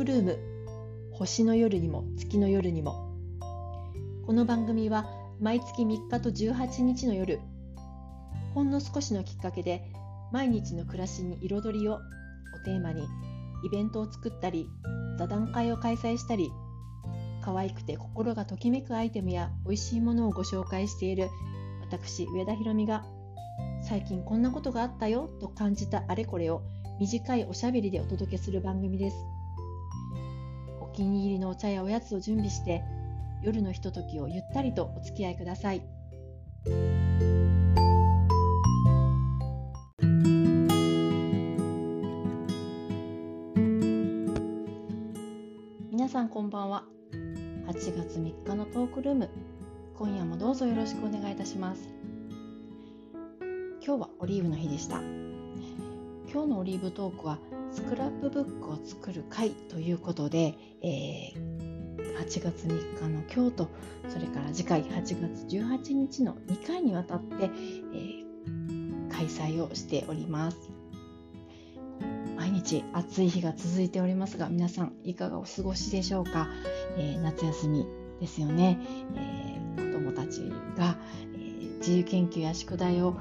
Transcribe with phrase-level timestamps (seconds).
[0.00, 0.38] クルーム
[1.12, 3.12] 星の夜にも月の夜にも。
[4.24, 5.04] この番組は
[5.38, 7.38] 毎月3日と18日の夜
[8.54, 9.92] ほんの少しのきっかけで
[10.32, 11.98] 毎日の暮らしに彩りをを
[12.64, 13.06] テーマに
[13.62, 14.70] イベントを作ったり
[15.18, 16.50] 座談会を開催したり
[17.42, 21.28] 可愛くて心がときめくアイテムや美味しいものをご紹介している
[21.82, 23.04] 私上田ひろみが
[23.86, 26.62] 最近こんなことがあったよと感じたあれこれを
[26.98, 29.16] 短いおしゃべりでお届けする番組です。
[31.00, 32.84] 気に入りのお茶やおやつを準備して
[33.42, 35.80] 夜のひとときをゆったりとお付き合いください。
[45.90, 46.84] 皆さんこんばんは。
[47.66, 49.30] 8月3日のトークルーム。
[49.96, 51.88] 今夜もどうぞよろしくお願いいたします。
[53.82, 55.00] 今日はオリーブの日でした。
[56.32, 57.38] 今日のオリーブトークは
[57.72, 63.68] スクラップブックを作る会ということで、えー、8月3日の今日と
[64.08, 70.56] それから次回8月18日の2回にわたって、えー、開催をしております。
[72.36, 76.48] 毎日暑い日が続いておりますが皆さんいかがお過ごしでしょうか、
[76.96, 77.86] えー、夏休み
[78.18, 78.78] ですよね、
[79.14, 80.96] えー、子どもたちが、
[81.34, 83.14] えー、自由研究や宿題を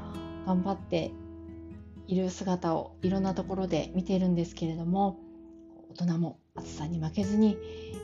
[0.45, 1.11] 頑張って
[2.09, 5.19] いる姿をいろんなところで見ているんですけれども
[5.91, 7.55] 大人も暑さに負けずに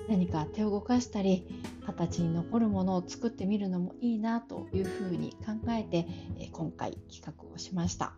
[0.08, 1.48] 何か手を動かしたり
[1.88, 6.06] 形に残るものを作ってみるのもいいなというふうに考えて
[6.52, 8.14] 今回企画をしました。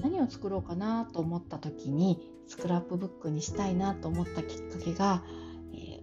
[0.00, 5.24] 何を作ろうかなと思った時にスクラップブックにしたいなと思ったきっかけが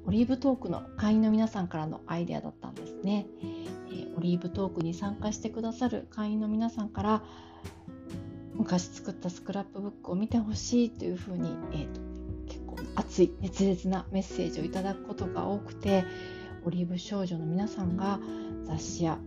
[0.05, 3.25] オリーブトークの会員の皆さんからのアイデアだったんですね。
[4.17, 7.23] オリーブトークに参加してくださる会員の皆さんから
[8.57, 12.01] 昔作ったスクラップブックを見てほしいというふうに、えーと、
[12.47, 16.05] 結構熱い熱烈なメッセージをいただくことが多くて
[16.65, 18.19] オリーブ少女の皆さんが
[18.65, 19.19] 雑誌や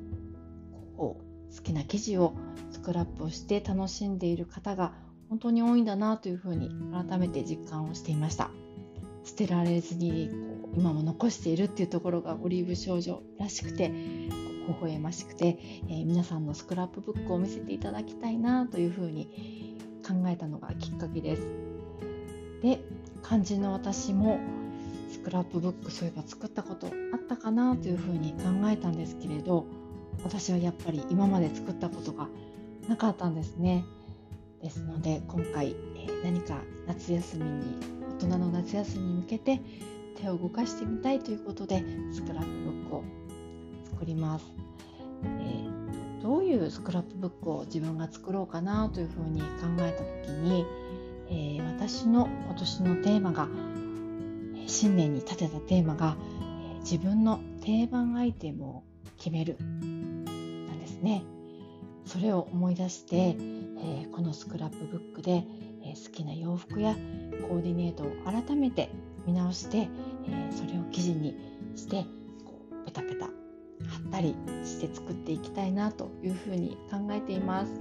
[0.97, 2.35] こう好きな記事を
[2.71, 4.93] スクラップをして楽しんでいる方が
[5.29, 8.51] 本当に多いんだなというふうに改めて実感をしていました。
[9.25, 10.31] 捨てられずに
[10.63, 13.93] こう今も残しているっていうところがオリーブ少女らしくて
[14.69, 15.59] 微笑ましくて、
[15.89, 21.47] えー、皆さんのスクラップブックを見せていただきたいなというふうに考えたのがきっかけです。
[22.63, 22.81] で
[23.23, 24.39] 肝心の私も
[25.11, 29.67] スクラップブックそういえば作ったことあったかなというふうに考えたんですけれど
[30.25, 32.29] 私はやっぱり今まで作ったことが
[32.89, 33.85] なかったんですね。
[34.63, 37.77] ですので今回、えー、何か夏休みに
[38.21, 39.61] 大人の夏休みに向けて
[40.21, 43.05] 手を動かしてみたいということでスクラップブックを
[43.99, 44.45] 作ります、
[45.25, 49.47] えー、どういうスクラップブックを自分が作ろうかなというふうに考
[49.81, 50.65] えた時に、
[51.29, 53.49] えー、私の今年のテーマが
[54.69, 58.85] 新年に立てたテーマが、えー、自分の定番アイテムを
[59.17, 61.25] 決めるなんですね。
[62.07, 65.45] それを思い出して、えこのスクラップブックで、
[65.83, 68.89] え好きな洋服やコーディネートを改めて
[69.27, 69.89] 見直して、
[70.27, 71.37] えそれを記事に
[71.77, 72.07] して
[72.47, 73.29] こうペタペタ
[74.19, 74.35] ったり
[74.65, 77.73] して作っていきたいなというふうに考えています。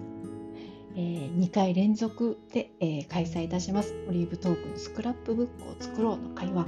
[0.96, 3.94] えー、2回連続で、えー、開催いたします。
[4.08, 6.66] オリーブトークのスクラップブックを作ろうの会は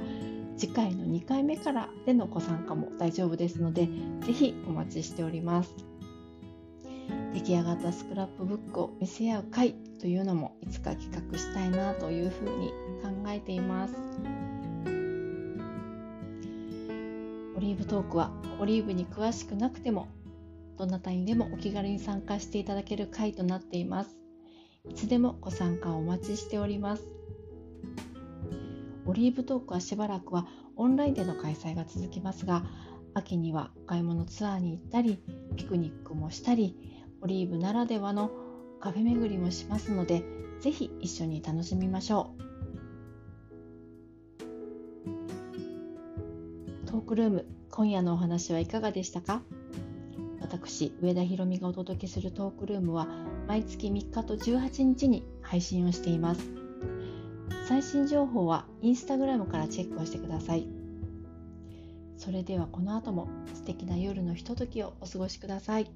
[0.57, 3.87] 次回の2回目からでのご参加も大丈夫ですので
[4.21, 5.73] ぜひお待ちしております。
[7.33, 12.69] 出来上がったスクラップブックを見せ合う会というのもいつか企画したいなというふうに
[13.01, 14.48] 考えています。
[17.59, 18.31] オリーブトークは
[18.61, 20.07] オリーブに詳しくなくても
[20.77, 24.17] どなたにでもお気軽に参加していただける会となっています。
[24.89, 27.03] いつでもご参加をお待ちしております。
[29.05, 32.63] オリーブトークはしばらくはオンラインでの開催が続きますが
[33.13, 35.21] 秋にはお買い物ツアーに行ったり
[35.57, 36.77] ピクニックもしたり
[37.19, 38.31] オリーブならではの
[38.79, 40.23] カフェ巡りもしますので
[40.61, 42.48] ぜひ一緒に楽しみましょう。
[46.89, 49.43] トークルーム今夜のお話はいかがでしたか？
[50.41, 53.07] 私上田ひろみがお届けするトークルームは
[53.47, 56.41] 毎月3日と18日に配信をしています。
[57.67, 60.67] 最新情報はインスタグラムからチェックをしてください。
[62.17, 65.91] それではこの後も素敵な夜のひとときをお過ごしください。